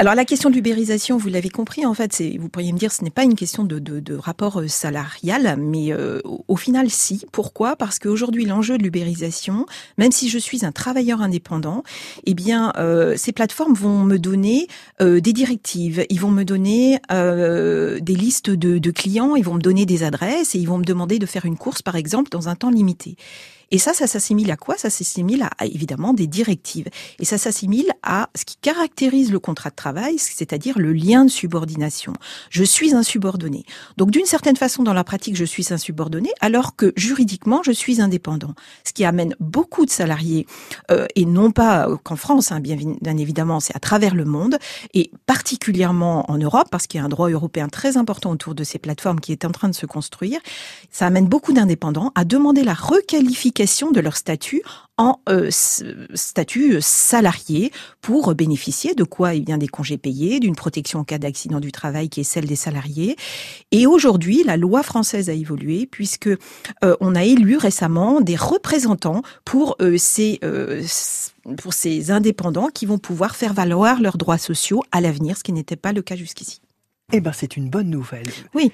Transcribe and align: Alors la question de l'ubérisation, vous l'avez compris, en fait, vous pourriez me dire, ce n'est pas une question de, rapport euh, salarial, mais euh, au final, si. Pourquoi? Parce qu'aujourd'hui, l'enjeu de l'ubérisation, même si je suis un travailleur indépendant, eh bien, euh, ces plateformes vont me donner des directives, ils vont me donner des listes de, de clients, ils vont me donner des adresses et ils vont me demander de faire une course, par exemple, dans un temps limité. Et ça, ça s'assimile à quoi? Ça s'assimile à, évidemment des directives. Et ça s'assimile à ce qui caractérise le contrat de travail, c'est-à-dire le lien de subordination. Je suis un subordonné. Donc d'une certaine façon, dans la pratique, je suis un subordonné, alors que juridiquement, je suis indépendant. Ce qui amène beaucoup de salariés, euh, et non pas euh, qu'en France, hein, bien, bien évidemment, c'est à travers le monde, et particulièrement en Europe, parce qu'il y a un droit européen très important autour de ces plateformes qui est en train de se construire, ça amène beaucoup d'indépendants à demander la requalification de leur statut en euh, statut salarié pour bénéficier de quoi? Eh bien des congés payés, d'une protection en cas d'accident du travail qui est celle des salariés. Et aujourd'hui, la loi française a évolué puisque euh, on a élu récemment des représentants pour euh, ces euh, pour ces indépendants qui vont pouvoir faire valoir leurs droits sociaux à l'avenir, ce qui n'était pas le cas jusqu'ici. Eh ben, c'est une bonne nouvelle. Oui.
Alors 0.00 0.14
la 0.14 0.24
question 0.24 0.48
de 0.48 0.54
l'ubérisation, 0.54 1.18
vous 1.18 1.28
l'avez 1.28 1.50
compris, 1.50 1.84
en 1.84 1.92
fait, 1.92 2.22
vous 2.38 2.48
pourriez 2.48 2.72
me 2.72 2.78
dire, 2.78 2.90
ce 2.90 3.04
n'est 3.04 3.10
pas 3.10 3.24
une 3.24 3.34
question 3.34 3.64
de, 3.64 4.16
rapport 4.16 4.60
euh, 4.60 4.66
salarial, 4.66 5.58
mais 5.58 5.92
euh, 5.92 6.22
au 6.48 6.56
final, 6.56 6.88
si. 6.88 7.26
Pourquoi? 7.32 7.76
Parce 7.76 7.98
qu'aujourd'hui, 7.98 8.46
l'enjeu 8.46 8.78
de 8.78 8.82
l'ubérisation, 8.82 9.66
même 9.98 10.10
si 10.10 10.30
je 10.30 10.38
suis 10.38 10.64
un 10.64 10.72
travailleur 10.72 11.20
indépendant, 11.20 11.82
eh 12.24 12.32
bien, 12.32 12.72
euh, 12.78 13.14
ces 13.18 13.32
plateformes 13.32 13.74
vont 13.74 14.04
me 14.04 14.18
donner 14.18 14.68
des 15.00 15.34
directives, 15.34 16.06
ils 16.08 16.18
vont 16.18 16.30
me 16.30 16.44
donner 16.44 16.98
des 17.10 18.14
listes 18.14 18.48
de, 18.48 18.78
de 18.78 18.90
clients, 18.90 19.36
ils 19.36 19.44
vont 19.44 19.54
me 19.54 19.60
donner 19.60 19.84
des 19.84 20.02
adresses 20.02 20.54
et 20.54 20.58
ils 20.58 20.66
vont 20.66 20.78
me 20.78 20.84
demander 20.84 21.18
de 21.18 21.26
faire 21.26 21.44
une 21.44 21.58
course, 21.58 21.82
par 21.82 21.96
exemple, 21.96 22.30
dans 22.30 22.48
un 22.48 22.54
temps 22.54 22.70
limité. 22.70 23.16
Et 23.70 23.78
ça, 23.78 23.94
ça 23.94 24.06
s'assimile 24.06 24.50
à 24.50 24.56
quoi? 24.56 24.76
Ça 24.76 24.90
s'assimile 24.90 25.48
à, 25.58 25.66
évidemment 25.66 26.12
des 26.12 26.26
directives. 26.26 26.88
Et 27.18 27.24
ça 27.24 27.38
s'assimile 27.38 27.92
à 28.02 28.28
ce 28.34 28.44
qui 28.44 28.56
caractérise 28.56 29.30
le 29.30 29.38
contrat 29.38 29.70
de 29.70 29.76
travail, 29.76 30.18
c'est-à-dire 30.18 30.78
le 30.78 30.92
lien 30.92 31.24
de 31.24 31.30
subordination. 31.30 32.12
Je 32.50 32.64
suis 32.64 32.94
un 32.94 33.02
subordonné. 33.02 33.64
Donc 33.96 34.10
d'une 34.10 34.26
certaine 34.26 34.56
façon, 34.56 34.82
dans 34.82 34.92
la 34.92 35.04
pratique, 35.04 35.36
je 35.36 35.44
suis 35.44 35.72
un 35.72 35.78
subordonné, 35.78 36.30
alors 36.40 36.74
que 36.74 36.92
juridiquement, 36.96 37.62
je 37.62 37.72
suis 37.72 38.00
indépendant. 38.00 38.54
Ce 38.84 38.92
qui 38.92 39.04
amène 39.04 39.36
beaucoup 39.38 39.86
de 39.86 39.90
salariés, 39.90 40.46
euh, 40.90 41.06
et 41.14 41.24
non 41.24 41.52
pas 41.52 41.88
euh, 41.88 41.96
qu'en 41.96 42.16
France, 42.16 42.50
hein, 42.50 42.60
bien, 42.60 42.76
bien 43.00 43.16
évidemment, 43.16 43.60
c'est 43.60 43.76
à 43.76 43.80
travers 43.80 44.14
le 44.14 44.24
monde, 44.24 44.58
et 44.94 45.12
particulièrement 45.26 46.28
en 46.30 46.38
Europe, 46.38 46.68
parce 46.70 46.86
qu'il 46.86 46.98
y 46.98 47.02
a 47.02 47.06
un 47.06 47.08
droit 47.08 47.30
européen 47.30 47.68
très 47.68 47.96
important 47.96 48.30
autour 48.30 48.54
de 48.54 48.64
ces 48.64 48.78
plateformes 48.78 49.20
qui 49.20 49.30
est 49.32 49.44
en 49.44 49.50
train 49.50 49.68
de 49.68 49.74
se 49.74 49.86
construire, 49.86 50.40
ça 50.90 51.06
amène 51.06 51.26
beaucoup 51.26 51.52
d'indépendants 51.52 52.10
à 52.16 52.24
demander 52.24 52.64
la 52.64 52.74
requalification 52.74 53.59
de 53.60 54.00
leur 54.00 54.16
statut 54.16 54.62
en 54.96 55.20
euh, 55.28 55.48
statut 55.50 56.78
salarié 56.80 57.72
pour 58.00 58.34
bénéficier 58.34 58.94
de 58.94 59.04
quoi? 59.04 59.34
Eh 59.34 59.40
bien 59.40 59.58
des 59.58 59.68
congés 59.68 59.98
payés, 59.98 60.40
d'une 60.40 60.56
protection 60.56 61.00
en 61.00 61.04
cas 61.04 61.18
d'accident 61.18 61.60
du 61.60 61.70
travail 61.70 62.08
qui 62.08 62.20
est 62.20 62.24
celle 62.24 62.46
des 62.46 62.56
salariés. 62.56 63.16
Et 63.70 63.86
aujourd'hui, 63.86 64.44
la 64.44 64.56
loi 64.56 64.82
française 64.82 65.28
a 65.28 65.34
évolué 65.34 65.86
puisque 65.86 66.28
euh, 66.28 66.96
on 67.00 67.14
a 67.14 67.24
élu 67.24 67.58
récemment 67.58 68.22
des 68.22 68.36
représentants 68.36 69.22
pour 69.44 69.76
euh, 69.82 69.98
ces 69.98 70.38
euh, 70.42 70.82
pour 71.58 71.74
ces 71.74 72.10
indépendants 72.10 72.68
qui 72.68 72.86
vont 72.86 72.98
pouvoir 72.98 73.36
faire 73.36 73.52
valoir 73.52 74.00
leurs 74.00 74.16
droits 74.16 74.38
sociaux 74.38 74.82
à 74.90 75.02
l'avenir, 75.02 75.36
ce 75.36 75.42
qui 75.42 75.52
n'était 75.52 75.76
pas 75.76 75.92
le 75.92 76.00
cas 76.00 76.16
jusqu'ici. 76.16 76.60
Eh 77.12 77.20
ben, 77.20 77.32
c'est 77.32 77.56
une 77.56 77.68
bonne 77.68 77.90
nouvelle. 77.90 78.28
Oui. 78.54 78.68